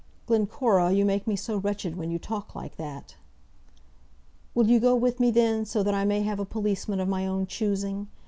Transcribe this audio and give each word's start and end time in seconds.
"Glencora, 0.25 0.91
you 0.91 1.05
make 1.05 1.27
me 1.27 1.35
so 1.35 1.57
wretched 1.57 1.95
when 1.95 2.09
you 2.09 2.17
talk 2.17 2.55
like 2.55 2.77
that." 2.77 3.17
"Will 4.55 4.65
you 4.67 4.79
go 4.79 4.95
with 4.95 5.19
me, 5.19 5.29
then, 5.29 5.63
so 5.63 5.83
that 5.83 5.93
I 5.93 6.05
may 6.05 6.23
have 6.23 6.39
a 6.39 6.43
policeman 6.43 6.99
of 6.99 7.07
my 7.07 7.27
own 7.27 7.45
choosing? 7.45 8.07